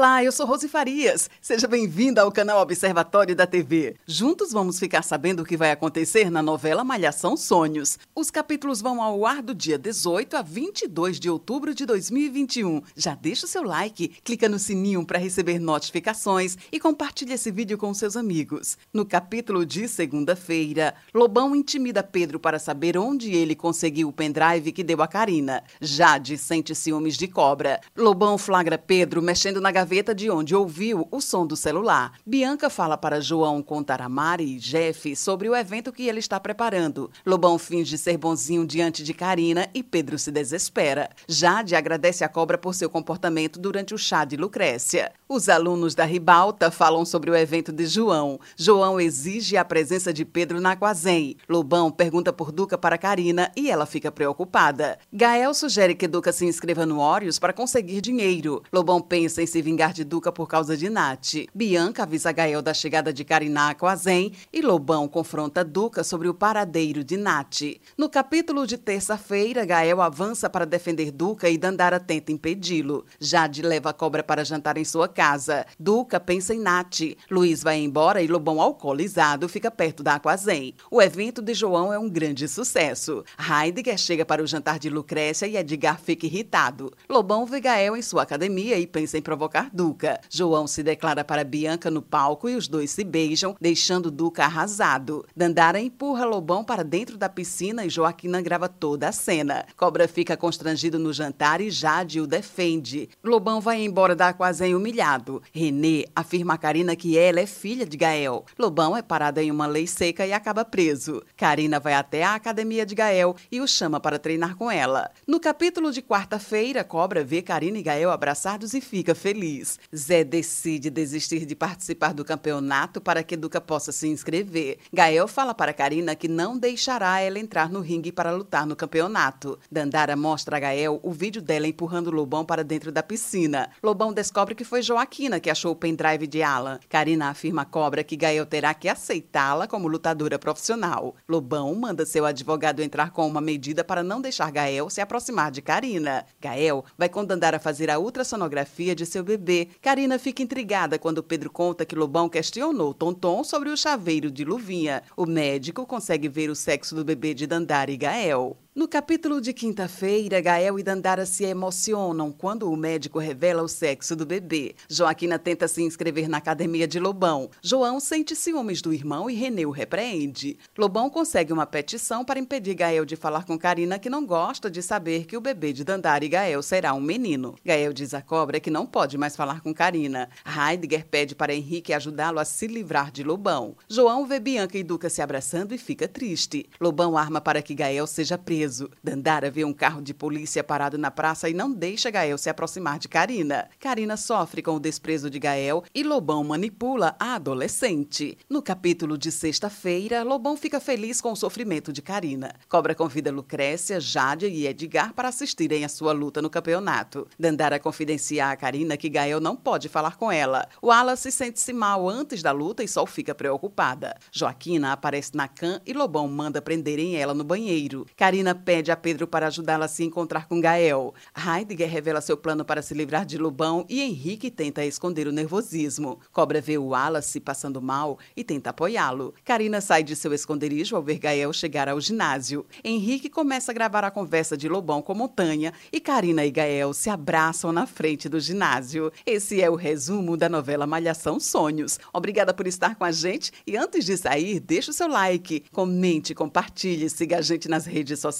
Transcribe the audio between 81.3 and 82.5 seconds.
de João é um grande